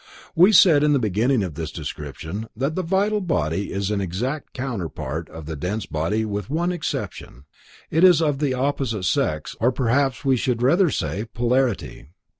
[0.35, 4.51] We said in the beginning of this description that the vital body is an exact
[4.51, 7.45] counterpart of the dense body with one exception:
[7.91, 12.07] it is of the opposite sex or perhaps we should rather say polarity.